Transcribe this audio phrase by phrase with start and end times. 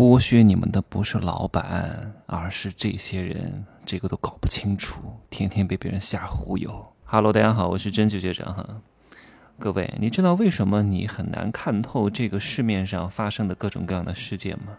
[0.00, 6.90] 剥削你们的不是老板，而是这些人，这个都搞不清楚，天天被别人瞎忽悠。
[7.04, 8.66] Hello，大家好，我是真局学长哈。
[9.58, 14.78] 各位，你知道为什么你很难看透这个市面上发生的各种各样的事件吗？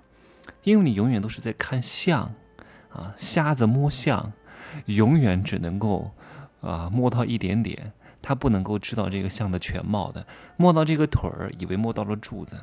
[0.64, 2.24] 因为你永远都是在看相，
[2.92, 4.34] 啊，瞎子摸象，
[4.88, 6.10] 永远只能够
[6.62, 7.92] 啊摸到一点点，
[8.24, 10.26] 他不能够知道这个象的全貌的。
[10.58, 12.60] 摸到这个腿儿，以为摸到了柱子，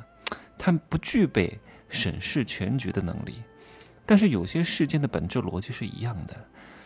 [0.57, 1.57] 他不具备。
[1.89, 3.41] 审视全局的能力，
[4.05, 6.35] 但是有些事件的本质逻辑是一样的，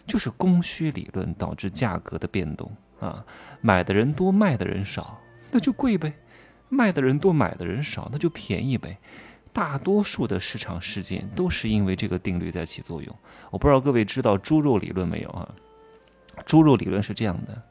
[0.08, 3.24] 就是供需理论导致价格的变动啊，
[3.62, 5.20] 买的人多，卖的人少，
[5.52, 6.14] 那就贵呗；
[6.70, 8.98] 卖的人多，买的人少，那就便宜呗。
[9.52, 13.16] 大多数的市场事件都是因为这个定律在起作用。
[13.52, 15.48] 我不知道各位知道猪肉理论没有啊？
[16.46, 17.62] 猪肉理论是这样的：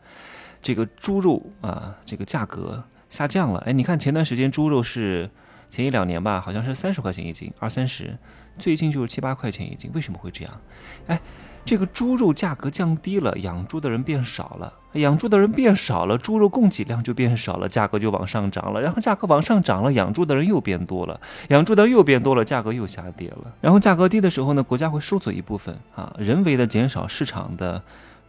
[0.60, 3.60] 这个猪肉啊，这个价格下降了。
[3.66, 5.30] 哎，你看前段时间猪肉是。
[5.72, 8.18] 前一两年吧，好像是三十块钱一斤，二三十，
[8.58, 9.90] 最近就是七八块钱一斤。
[9.94, 10.60] 为什么会这样？
[11.06, 11.18] 哎，
[11.64, 14.70] 这个猪肉价格降低了，养猪的人变少了，
[15.00, 18.82] 养猪的人变少了，猪肉供给量就变少了，价格就往上涨了。
[18.82, 23.54] 然后价格往上涨了，养猪的人又变多了，养猪的人又变多了，价格又下跌了。
[23.62, 27.82] 然后价格低的时候呢，国家会收走一部分啊，人为的减少市场的。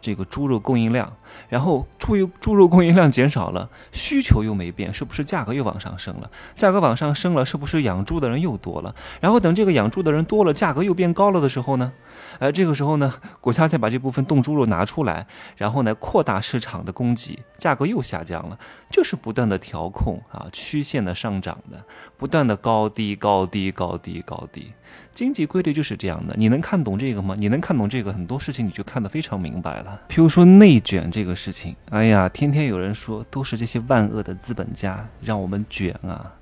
[0.03, 1.11] 这个猪肉供应量，
[1.47, 6.29] 然后猪肉猪肉供应量减少了，需求又没变，是不是价格又往上升了？
[6.55, 8.93] 价格往上升了，是不是养猪的人又多了？
[9.21, 11.93] 然后等这个养猪的人多了，价格又变高了的时候呢？
[12.39, 18.59] 哎，这个时候呢，国家再把这部分冻猪肉拿出来，然后呢，扩大市场的供给，价格又下降了，
[18.91, 21.81] 就是不断的调控啊，曲线的上涨的，
[22.17, 24.73] 不断的高低高低高低高低。
[25.13, 27.35] 经济规律就是这样的，你能看懂这个吗？
[27.37, 30.01] 你能看懂这个，很多事情你就看得非常明白了。
[30.09, 36.33] 譬如说内卷这个事情，哎呀，天天有人说都是这些万恶的资本家让我们卷啊，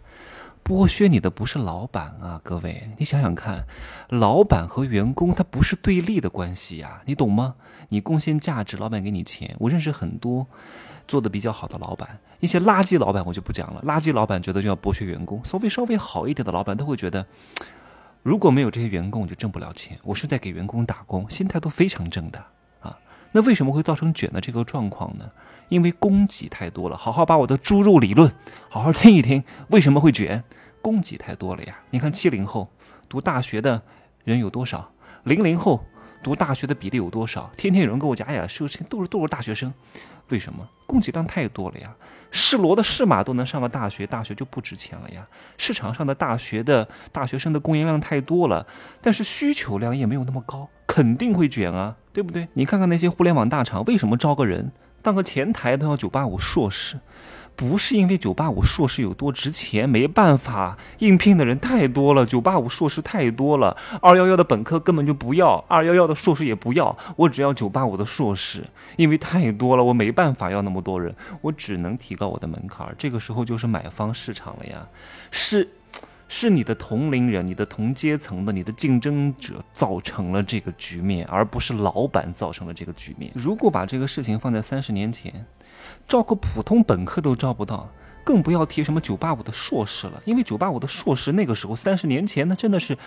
[0.64, 3.66] 剥削你的不是老板啊，各位，你想想看，
[4.08, 7.56] 老板和员工他不是对立的关系呀，你懂吗？
[7.90, 9.54] 你贡献价值，老板给你钱。
[9.60, 10.48] 我认识很多
[11.10, 17.26] 做的比较好的老板，一些垃圾老板我就不讲了，垃圾老板觉得就要剥削员工，所谓稍微好一点的老板都会觉得。
[18.24, 19.98] 如果没有这些员工，我就挣不了钱。
[20.04, 22.46] 我是在给员工打工，心态都非常正的
[22.80, 22.96] 啊。
[23.32, 25.26] 那为什么会造成卷的这个状况呢？
[25.70, 26.96] 因为供给太多了。
[26.96, 28.32] 好好把我的猪肉理论
[28.70, 30.44] 好好听一听，为什么会卷？
[30.84, 31.80] 供给太多了呀。
[31.90, 32.70] 你看七零后
[33.10, 33.82] 读大学的
[34.24, 34.92] 人有多少？
[35.24, 35.84] 零零后
[36.24, 37.50] 读大学的比例有多少？
[37.56, 39.74] 天天有人跟我讲，哎呀，是都是都是大学生。
[40.30, 41.94] 为什么供给量太多了呀？
[42.32, 45.28] 是骡的是马都能上个大学，大学就不值钱了呀。
[45.58, 48.66] 市场上的大学的大学生的供应量太多了，
[49.02, 52.48] 但是需求量也没有那么高，肯定会卷啊，对不对？
[52.54, 57.00] 你看看那些互联网大厂，为什么招个人当个前台都要九八五硕士？
[57.54, 68.64] 不是因为九八五硕士有多值钱，没办法，应聘的人太多了，九八五硕士太多了，二幺幺的本科根本就不要，二幺幺的硕士也不要，我只要九八五的硕士，
[68.96, 74.88] 因为太多了，我没办法要那么多人，我只能提高我的门槛，这个时候就是买方市场了呀，
[75.30, 75.70] 是，
[76.34, 83.30] 是你的同龄人、你的同阶层的、你的竞争者造成了这个局面，而不是老板造成了这个局面。
[83.36, 85.46] 如果把这个事情放在三十年前。
[86.08, 87.90] 招个普通本科都招不到，
[88.24, 90.22] 更不要提什么九八五的硕士了。
[90.24, 92.98] 因为九八五的硕士那个时候三十年前那真的是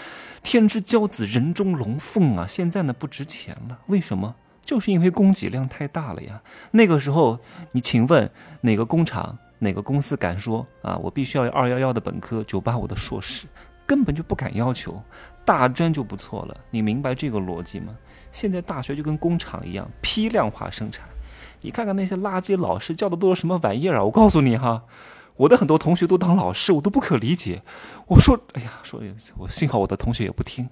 [0.43, 2.47] 天之骄子，人中龙凤啊！
[2.47, 4.35] 现在呢不值钱了，为什么？
[4.65, 6.43] 就是因为供给量太大了呀。
[6.73, 7.39] 那个时候，
[7.73, 8.31] 你请问
[8.62, 10.97] 哪个工厂、哪个公司敢说啊？
[10.99, 13.47] 我必须要二幺幺的本科、九八五的硕士，
[13.85, 15.03] 根本就不敢要求。
[15.45, 16.57] 大专就不错了。
[16.71, 17.95] 你明白这个逻辑吗？
[18.31, 21.07] 现在大学就跟工厂一样，批量化生产。
[21.61, 24.05] 你看看那些垃圾老师教的都是什么玩意儿啊！
[24.05, 24.85] 我告诉你哈，
[25.37, 27.63] 我的很多同学都当老师，我都不可理解。
[28.07, 29.03] 我说，哎呀，说
[29.37, 30.69] 我幸好我的同学也不听，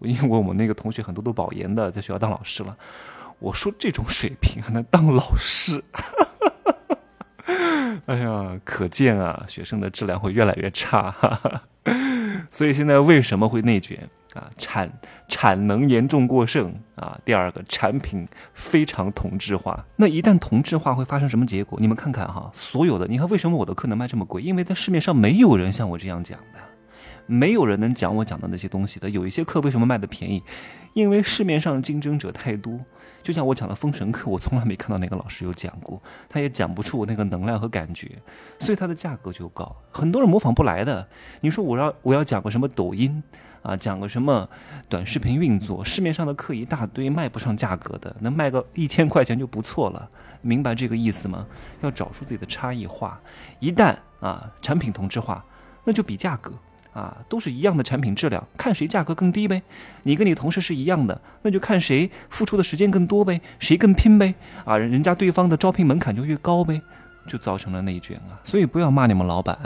[0.00, 2.76] 因为我们那个同学很多都保研的，在学校当老师了。
[3.38, 5.82] 我说这种水平还能当老师？
[8.06, 11.14] 哎呀，可见啊，学生的质量会越来越差。
[12.50, 14.08] 所以现在为什么会内卷？
[14.34, 14.90] 啊，产
[15.28, 17.16] 产能严重过剩啊。
[17.24, 19.84] 第二个，产品非常同质化。
[19.96, 21.78] 那一旦同质化，会发生什么结果？
[21.80, 24.42] 你们看看哈，所有的，你看为什么我的课能卖这么贵？
[24.42, 26.58] 因为在市面上没有人像我这样讲的，
[27.26, 29.08] 没有人能讲我讲的那些东西的。
[29.08, 30.42] 有一些课为什么卖的便宜？
[30.94, 32.80] 因为市面上竞争者太多。
[33.22, 38.10] 就像我讲的封神课，我从来没看到哪个老师有讲过，他也讲不出我那个能量和感觉，
[38.58, 41.08] 所以它的价格就高，很多人模仿不来的。
[41.40, 43.22] 你说我要我要讲个什么抖音？
[43.62, 44.46] 啊，讲个什么
[44.90, 45.82] 短视频运作？
[45.82, 50.06] 市面上的课一大堆，卖不上价格的，能卖个一千块钱就不错了。
[50.42, 51.46] 明白这个意思吗？
[51.80, 53.18] 要找出自己的差异化。
[53.60, 55.42] 一旦啊，产品同质化，
[55.84, 56.52] 那就比价格。
[56.94, 59.60] 啊，都是一样的产品质量，看谁价格更低呗。
[60.04, 64.34] 你跟你同事是一样的，那就看谁付出的时间更多呗，谁更拼呗。
[64.64, 66.80] 啊，人家对方的招聘门槛就越高呗，
[67.26, 68.38] 就造成了内卷啊。
[68.44, 69.56] 所以不要骂你们老板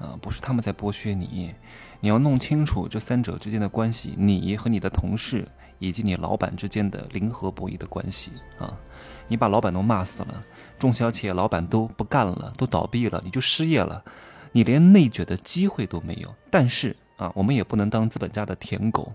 [0.00, 1.54] 啊，不是他们在剥削你，
[2.00, 5.46] 你要弄清楚这三者之间的关系，你和你的同事
[5.78, 8.76] 以及你老板之间的零和博弈的关系啊。
[9.28, 10.42] 你把老板都骂死了，
[10.80, 14.02] 中小企业老板都不干了，都倒闭了，你就失业了。
[14.52, 19.12] 你连内卷的机会都没有，但是啊，我们也不能当资本家的舔狗，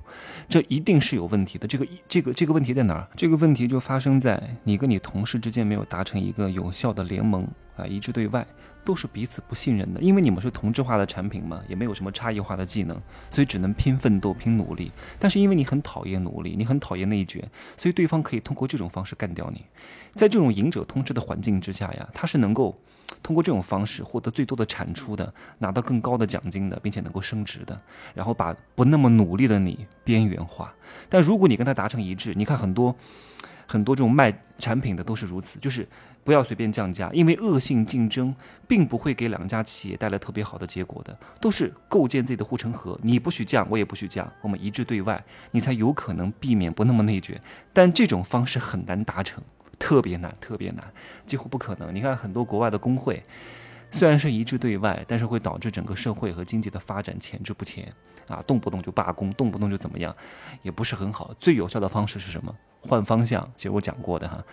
[0.47, 1.67] 这一定是有问题的。
[1.67, 3.07] 这个这个这个问题在哪儿？
[3.15, 7.47] 这个问题就发生在你跟你同事之间没有达成一个有效的联盟
[7.77, 8.45] 啊，一致对外。
[8.85, 12.97] 都是彼此不信任的，因为你们是同质化的产品嘛，也没有什么差异化的技能，
[13.29, 14.89] 所以只能拼奋斗、拼努力。
[15.19, 17.45] 但是因为你很讨厌努力，你很讨厌内卷，
[17.75, 19.65] 所以对方可以通过这种方式干掉你。
[20.13, 22.73] 在这种赢者通吃的环境之下呀，他是能够
[23.21, 27.77] 通过这种方式获得最多的产出的，拿到更高的奖金的，并且能够升职的，
[28.15, 30.73] 然后把不那么努力的你边缘化。
[31.09, 32.95] 但如果你跟他达成一致，你看很多
[33.67, 35.87] 很多这种卖产品的都是如此，就是。
[36.23, 38.35] 不要随便降价，因为恶性竞争
[38.67, 42.99] 并不会给两家企业带来特别好的结果的，都是构建自己的护城河。
[43.01, 47.41] 你不许降，我也不许降，我们一致对外，你才有可能避免不那么内卷。
[47.71, 49.41] 但这种方式很难达成，
[49.79, 50.83] 特别难，特别难，
[51.25, 51.95] 几乎不可能。
[51.95, 53.23] 你看很多国外的工会，
[53.91, 57.91] 虽然是一致对外，但是会导致整个社会和经济的发展前置不前
[58.27, 60.15] 啊，动不动就罢工，动不动就怎么样，
[60.61, 61.33] 也不是很好。
[61.39, 62.53] 最有效的方式是什么？
[62.81, 64.43] 换方向，其实我讲过的哈，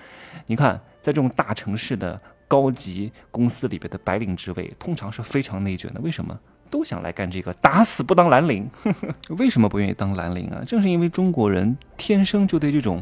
[0.47, 6.01] 你看，在这种大城市的高级公司里边的白领职位，通常是非常内卷的。
[6.01, 6.39] 为什么？
[6.71, 8.69] 都想来干这个，打死不当蓝领。
[9.39, 10.65] 为什么不愿意当蓝领啊？
[10.67, 13.01] 正是因为中国人天生就对这种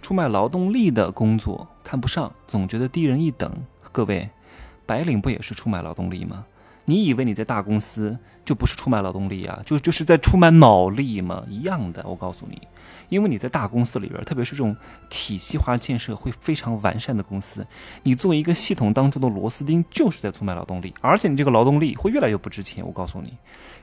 [0.00, 3.52] 出卖劳动力的工作看不上，总觉得低人一等。
[3.92, 4.28] 各位，
[4.86, 6.44] 白领不也是出卖劳动力吗？
[6.84, 9.60] 你以为你在大公司就不是出卖劳动力啊？
[9.64, 11.44] 就就是在出卖脑力吗？
[11.48, 12.60] 一样的，我告诉你。
[13.08, 14.74] 因为你在大公司里边，特别是这种
[15.10, 17.66] 体系化建设会非常完善的公司，
[18.04, 22.84] 你作为一个系统当中的螺丝钉，就是在出卖劳动力，而且你这个劳动力会越来越不值钱。
[22.84, 23.34] 我告诉你，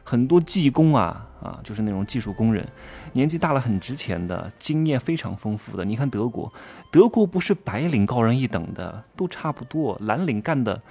[0.04, 2.68] 很多技工啊啊，就是那种技术工人，
[3.14, 5.86] 年纪大了很值钱的，经验非常丰富的。
[5.86, 6.52] 你看德国，
[6.92, 10.82] 德国不是白领高人一等的，都差不多，蓝领干的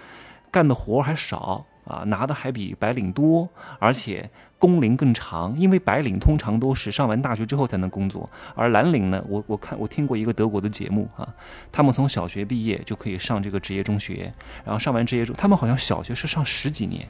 [0.52, 1.66] 干的活还少。
[1.88, 3.48] 啊，拿的还比白领多，
[3.78, 11.28] 而且工龄更长，因为白领通常都是上完大学之后才能工作，而蓝领呢，我我看我听过一个德国的节目啊，
[11.70, 14.32] 他们从小学毕业就可以上这个职业中学，
[14.64, 17.08] 然后上完职业中，他们好像小学是上十几年。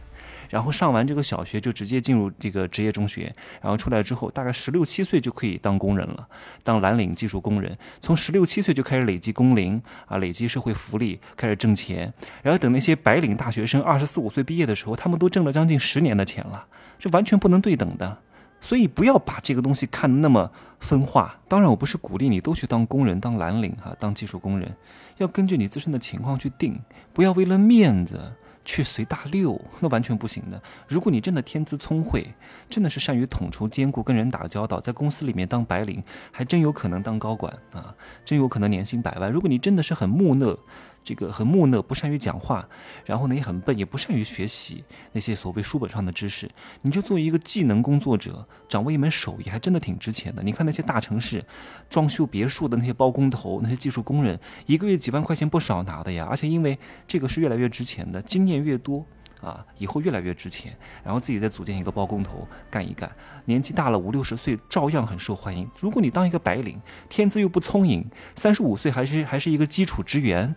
[0.51, 3.31] 然后上完这个小学就直接进入这个职业中学，
[3.61, 6.27] 然后出来之后大概十六七岁就可以当工人了，
[6.65, 7.77] 当蓝领技术工人。
[8.01, 12.13] 从十六七岁就开始累积工龄啊，累积社会福利，开始挣钱。
[12.43, 16.67] 然后等那些白领大学生二十四五岁毕业的时候，他们都挣了将近十年的钱了，
[16.99, 18.19] 这完全不能对等的。
[18.61, 20.51] 所以不要把这个东西看得那么
[20.81, 21.39] 分化。
[21.47, 24.75] 当然，我不是鼓励你都去当工人、当蓝领哈、当技术工人，
[25.19, 26.81] 要根据你自身的情况去定，
[27.13, 28.21] 不要为了面子。
[28.65, 30.63] 去随大溜，那完全不行的。
[30.87, 32.35] 如果你真的天资聪慧，
[32.69, 37.95] 真的是善于统筹兼顾，跟人打交道，在公司里面当白领，还真有可能当高管啊，
[38.27, 39.33] 真有可能年薪百万。
[39.33, 40.59] 如果你真的是很木讷。
[41.03, 42.69] 这个很木讷，不善于讲话，
[43.05, 46.51] 然后呢也很笨，也不善于学习那些所谓书本上的知识。
[46.83, 50.43] 你就作为一个技能工作者，掌握一门手艺，还真的挺值钱的。
[50.43, 51.45] 你看那些大城市
[51.89, 56.27] 装修别墅的那些包工头，那些技术工人，一个月几万块钱不少拿的呀。
[56.29, 59.05] 而且因为这个是越来越值钱的，经验越多。
[59.41, 63.11] 啊，以后越来越值钱，然后自己再组建一个包工头干一干，
[63.45, 65.69] 年纪大了五六十岁照样很受欢迎。
[65.81, 68.05] 如果你当一个白领，天资又不聪颖，
[68.35, 70.55] 三十五岁还是还是一个基础职员，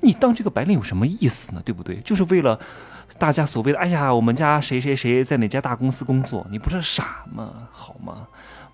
[0.00, 1.62] 你当这个白领有什么意思呢？
[1.64, 2.00] 对不对？
[2.00, 2.58] 就是为了
[3.18, 7.68] 大家所谓的，哎呀，我们家谁谁谁在哪家大公司工作，你不是傻吗？
[7.70, 8.28] 好吗？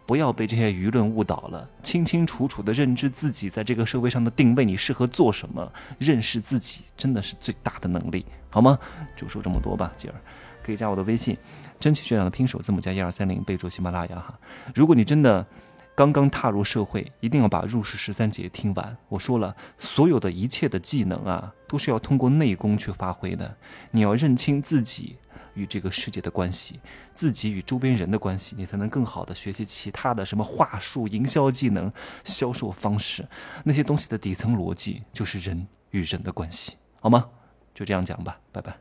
[0.09, 8.79] 不要被这些舆论误导了，清清楚楚的认知自己在这个社会上的定位，你适合做什么，认识自己真的是最大的能力，好吗？
[9.15, 10.15] 就说这么多吧，姐儿，
[10.63, 11.37] 可以加我的微信，
[11.79, 14.39] 真奇学长的拼手字母加一二三零，备注喜马拉雅哈。
[14.75, 15.47] 如果你真的
[15.95, 18.97] 刚刚踏入社会，一定要把入世十三节听完。
[19.11, 23.55] 我说了，所有的一切的技能啊，都是要通过内功去发挥的，
[23.91, 25.19] 你要认清自己。
[25.59, 26.79] 与这个世界的关系，
[27.13, 33.27] 自己与周边人的关系，你才能更好的学习其他的什么话术、营销技能、销售方式，
[33.65, 37.27] 那些东西的底层逻辑就是人与人的关系，好吗？
[37.75, 38.79] 就这样讲吧，拜拜。